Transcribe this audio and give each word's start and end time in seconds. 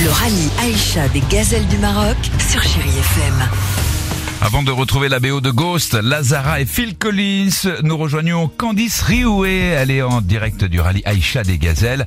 Le 0.00 0.10
rallye 0.10 0.48
Aïcha 0.60 1.08
des 1.08 1.22
gazelles 1.28 1.66
du 1.66 1.76
Maroc 1.78 2.16
sur 2.48 2.62
Chérie 2.62 2.88
FM. 2.88 3.34
Avant 4.40 4.62
de 4.62 4.70
retrouver 4.70 5.08
la 5.08 5.18
BO 5.18 5.40
de 5.40 5.50
Ghost, 5.50 5.94
Lazara 5.94 6.60
et 6.60 6.66
Phil 6.66 6.96
Collins, 6.96 7.50
nous 7.82 7.96
rejoignons 7.96 8.46
Candice 8.46 9.02
Rioué. 9.02 9.58
Elle 9.58 9.90
est 9.90 10.02
en 10.02 10.20
direct 10.20 10.62
du 10.62 10.80
rallye 10.80 11.02
Aïcha 11.04 11.42
des 11.42 11.58
Gazelles. 11.58 12.06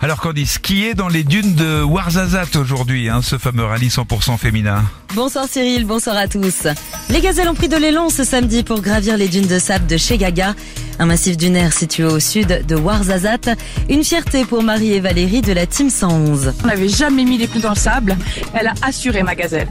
Alors 0.00 0.20
Candice, 0.20 0.58
qui 0.58 0.84
est 0.84 0.94
dans 0.94 1.06
les 1.06 1.22
dunes 1.22 1.54
de 1.54 1.84
Ouarzazate 1.84 2.56
aujourd'hui, 2.56 3.08
hein, 3.08 3.20
ce 3.22 3.38
fameux 3.38 3.64
rallye 3.64 3.88
100% 3.88 4.36
féminin? 4.36 4.82
Bonsoir 5.14 5.46
Cyril, 5.48 5.84
bonsoir 5.84 6.16
à 6.16 6.26
tous. 6.26 6.66
Les 7.10 7.20
gazelles 7.20 7.48
ont 7.48 7.54
pris 7.54 7.68
de 7.68 7.76
l'élan 7.76 8.08
ce 8.08 8.24
samedi 8.24 8.64
pour 8.64 8.80
gravir 8.80 9.16
les 9.16 9.28
dunes 9.28 9.46
de 9.46 9.60
sable 9.60 9.86
de 9.86 9.96
chez 9.96 10.18
Gaga, 10.18 10.56
un 10.98 11.06
massif 11.06 11.36
dunaire 11.36 11.72
situé 11.72 12.04
au 12.04 12.20
sud 12.20 12.64
de 12.66 12.76
Ouarzazate. 12.76 13.50
Une 13.88 14.04
fierté 14.04 14.44
pour 14.44 14.62
Marie 14.62 14.92
et 14.92 15.00
Valérie 15.00 15.42
de 15.42 15.52
la 15.52 15.66
Team 15.66 15.90
111. 15.90 16.54
On 16.62 16.66
n'avait 16.66 16.88
jamais 16.88 17.24
mis 17.24 17.38
les 17.38 17.46
pneus 17.46 17.60
dans 17.60 17.70
le 17.70 17.74
sable. 17.76 18.16
Elle 18.54 18.68
a 18.68 18.74
assuré 18.82 19.22
ma 19.22 19.34
gazelle. 19.34 19.68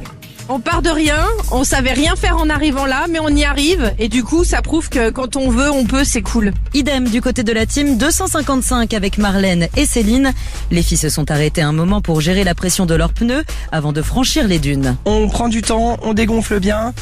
On 0.52 0.60
part 0.60 0.82
de 0.82 0.90
rien, 0.90 1.28
on 1.52 1.64
savait 1.64 1.94
rien 1.94 2.16
faire 2.16 2.38
en 2.38 2.50
arrivant 2.50 2.88
là, 2.88 3.06
mais 3.08 3.20
on 3.20 3.30
y 3.30 3.46
arrive. 3.46 3.94
Et 4.00 4.10
du 4.10 4.24
coup, 4.24 4.44
ça 4.44 4.64
prouve 4.64 4.90
que 4.90 5.12
quand 5.12 5.36
on 5.36 5.52
veut, 5.52 5.70
on 5.70 5.86
peut, 5.86 6.04
c'est 6.04 6.24
cool. 6.24 6.54
Idem 6.74 7.08
du 7.08 7.22
côté 7.22 7.44
de 7.44 7.52
la 7.52 7.68
team 7.68 8.00
255 8.00 8.96
avec 8.96 9.20
Marlène 9.20 9.68
et 9.78 9.86
Céline. 9.86 10.34
Les 10.72 10.82
filles 10.82 10.98
se 10.98 11.10
sont 11.10 11.30
arrêtées 11.30 11.62
un 11.62 11.72
moment 11.72 12.02
pour 12.02 12.20
gérer 12.20 12.44
la 12.44 12.56
pression 12.56 12.88
de 12.88 12.96
leurs 12.96 13.14
pneus 13.14 13.44
avant 13.72 13.94
de 13.94 14.02
franchir 14.02 14.48
les 14.48 14.58
dunes. 14.58 14.98
On 15.06 15.30
prend 15.30 15.50
du 15.50 15.62
temps, 15.62 15.98
on 16.02 16.16
dégonfle 16.16 16.60
bien. 16.60 16.96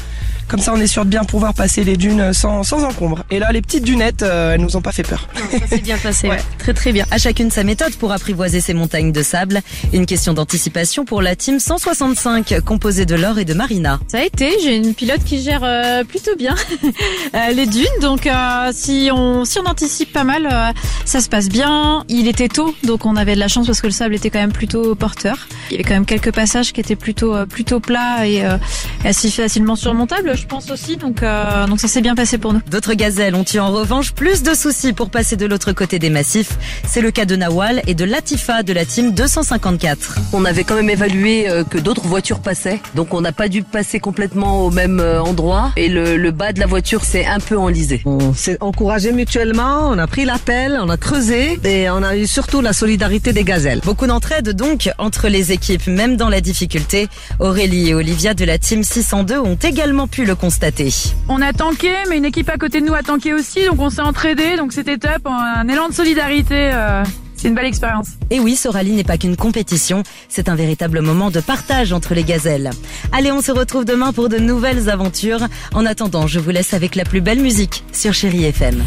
Comme 0.50 0.61
ça, 0.61 0.73
on 0.73 0.78
est 0.78 0.88
sûr 0.88 1.04
de 1.04 1.09
bien 1.09 1.26
pouvoir 1.26 1.54
passer 1.54 1.84
les 1.84 1.98
dunes 1.98 2.32
sans, 2.32 2.64
sans 2.64 2.86
encombre. 2.86 3.23
Et 3.30 3.38
là, 3.39 3.52
les 3.52 3.61
petites 3.61 3.84
dunettes, 3.84 4.23
euh, 4.23 4.54
elles 4.54 4.61
nous 4.61 4.78
ont 4.78 4.82
pas 4.82 4.94
fait 4.94 5.04
peur. 5.04 5.28
C'est 5.67 5.82
bien 5.84 5.98
passé, 5.98 6.30
ouais. 6.30 6.39
très 6.58 6.73
très 6.73 6.94
bien. 6.94 7.06
À 7.11 7.17
chacune 7.17 7.52
sa 7.52 7.66
méthode 7.66 7.94
pour 7.95 8.14
apprivoiser 8.14 8.61
ces 8.61 8.73
montagnes 8.73 9.11
de 9.11 9.23
sable. 9.23 9.61
Une 9.92 10.06
question 10.06 10.34
d'anticipation 10.34 11.04
pour 11.04 11.22
la 11.22 11.36
team 11.36 11.59
165 11.59 12.61
composée 12.61 13.06
de 13.06 13.16
Laure 13.16 13.37
et 13.38 13.46
de 13.46 13.54
Marina. 13.54 14.00
Ça 14.08 14.20
a 14.20 14.24
été, 14.24 14.58
j'ai 14.62 14.76
une 14.76 14.94
pilote 14.94 15.24
qui 15.24 15.42
gère 15.42 15.62
euh, 15.64 16.04
plutôt 16.04 16.36
bien 16.36 16.56
euh, 17.36 17.52
les 17.54 17.66
dunes, 17.66 17.86
donc 18.02 18.28
euh, 18.28 18.72
si 18.74 19.10
on 19.14 19.46
si 19.46 19.60
on 19.60 19.66
anticipe 19.66 20.12
pas 20.12 20.24
mal, 20.24 20.48
euh, 20.52 20.72
ça 21.06 21.22
se 21.22 21.30
passe 21.30 21.50
bien. 21.50 22.04
Il 22.10 22.28
était 22.28 22.50
tôt, 22.50 22.74
donc 22.84 23.06
on 23.06 23.16
avait 23.16 23.36
de 23.36 23.40
la 23.40 23.48
chance 23.48 23.66
parce 23.66 23.82
que 23.82 23.88
le 23.88 23.94
sable 23.94 24.16
était 24.16 24.30
quand 24.30 24.40
même 24.40 24.52
plutôt 24.52 24.96
porteur. 24.96 25.48
Il 25.70 25.74
y 25.74 25.76
avait 25.76 25.84
quand 25.84 25.94
même 25.94 26.06
quelques 26.06 26.34
passages 26.34 26.74
qui 26.74 26.80
étaient 26.80 26.96
plutôt 26.96 27.36
euh, 27.36 27.46
plutôt 27.46 27.80
plats 27.80 28.28
et 28.28 28.46
euh, 28.46 28.58
assez 29.06 29.30
facilement 29.30 29.76
surmontables, 29.76 30.36
je 30.38 30.46
pense 30.46 30.70
aussi. 30.72 30.98
Donc 30.98 31.24
euh, 31.24 31.68
donc 31.68 31.80
ça 31.80 31.88
s'est 31.88 32.02
bien 32.02 32.16
passé 32.16 32.38
pour 32.38 32.54
nous. 32.54 32.62
D'autres 32.70 32.94
gazelles 32.94 33.36
ont 33.36 33.46
eu 33.54 33.60
en 33.60 33.72
revanche 33.72 34.14
plus 34.14 34.44
de 34.44 34.54
soucis 34.54 34.94
pour 34.94 35.10
passer 35.10 35.36
de 35.36 35.46
l'autre 35.46 35.72
côté 35.74 36.00
des 36.00 36.10
massifs. 36.10 36.58
C'est 36.88 37.02
le 37.02 37.12
cas 37.12 37.26
de 37.26 37.36
Nawal 37.36 37.82
et 37.88 37.94
de 37.94 38.06
Latifa 38.06 38.64
de 38.64 38.74
la 38.74 38.86
team 38.86 39.14
254. 39.14 40.20
On 40.34 40.46
avait 40.46 40.64
quand 40.64 40.76
même 40.76 40.90
évalué 40.90 41.48
que 41.70 41.78
d'autres 41.78 42.08
voitures 42.08 42.40
passaient, 42.40 42.80
donc 42.96 43.14
on 43.14 43.24
n'a 43.28 43.33
pas 43.33 43.50
dû 43.50 43.61
passer 43.61 44.00
complètement 44.00 44.65
au 44.65 44.71
même 44.71 45.02
euh, 45.02 45.21
endroit 45.21 45.73
et 45.76 45.89
le, 45.89 46.15
le 46.15 46.32
bas 46.32 46.54
de 46.54 46.61
la 46.61 46.65
voiture 46.65 47.04
s'est 47.04 47.26
un 47.26 47.42
peu 47.42 47.58
enlisé. 47.58 48.02
On 48.05 48.33
s'est 48.33 48.58
encouragé 48.61 49.11
mutuellement, 49.11 49.89
on 49.89 49.98
a 49.98 50.08
pris 50.08 50.23
l'appel, 50.23 50.80
on 50.82 50.88
a 50.89 50.95
creusé 50.95 51.60
et 51.66 51.89
on 51.89 52.04
a 52.04 52.16
eu 52.16 52.26
surtout 52.26 52.61
la 52.61 52.71
solidarité 52.71 53.33
des 53.33 53.43
gazelles. 53.43 53.82
Beaucoup 53.83 54.08
d'entraide 54.08 54.52
donc 54.52 54.89
entre 54.98 55.27
les 55.27 55.52
équipes, 55.52 55.87
même 55.87 56.16
dans 56.16 56.30
la 56.30 56.39
difficulté. 56.39 57.10
Aurélie 57.42 57.89
et 57.89 57.93
Olivia 57.95 58.33
de 58.33 58.45
la 58.45 58.58
team 58.58 58.82
602 58.83 59.39
ont 59.39 59.55
également 59.61 60.08
pu 60.08 60.23
le 60.23 60.36
constater. 60.36 60.93
On 61.27 61.42
a 61.42 61.52
tanké, 61.52 61.92
mais 62.10 62.16
une 62.17 62.26
équipe 62.26 62.49
à 62.49 62.58
côté 62.58 62.80
de 62.80 62.86
nous 62.86 62.93
a 62.93 63.04
tanké 63.04 63.33
aussi, 63.33 63.66
donc 63.66 63.80
on 63.82 63.89
s'est 63.89 64.02
entraidés, 64.02 64.55
donc 64.55 64.71
c'était 64.71 64.98
top. 64.98 65.27
Un 65.27 65.67
élan 65.67 65.89
de 65.89 65.93
solidarité. 65.93 66.70
euh, 66.73 67.04
c'est 67.37 67.48
une 67.48 67.55
belle 67.55 67.65
expérience. 67.65 68.09
Et 68.30 68.39
oui, 68.39 68.55
ce 68.55 68.67
rallye 68.67 68.92
n'est 68.92 69.03
pas 69.03 69.17
qu'une 69.17 69.37
compétition, 69.37 70.03
c'est 70.27 70.49
un 70.49 70.55
véritable 70.55 71.02
moment 71.02 71.31
de 71.31 71.39
partage 71.39 71.93
entre 71.93 72.14
les 72.14 72.23
gazelles. 72.23 72.71
Allez, 73.11 73.31
on 73.31 73.42
se 73.42 73.52
retrouve 73.52 73.86
demain 73.86 74.11
pour 74.11 74.30
de 74.30 74.37
nouvelles 74.37 74.89
aventures. 74.89 75.48
En 75.73 75.86
attendant, 75.86 76.27
je 76.27 76.39
vous 76.39 76.49
laisse 76.49 76.73
avec 76.73 76.95
la 76.95 77.05
plus 77.05 77.21
belle 77.21 77.39
musique 77.39 77.83
sur 77.93 78.14
Chérie 78.14 78.45
FM. 78.45 78.83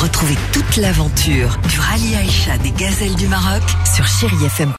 Retrouvez 0.00 0.36
toute 0.52 0.76
l'aventure 0.78 1.58
du 1.68 1.78
rallye 1.78 2.16
Aïcha 2.16 2.58
des 2.58 2.70
gazelles 2.72 3.14
du 3.14 3.28
Maroc 3.28 3.62
sur 3.94 4.06
Chérie 4.06 4.44
FM. 4.46 4.70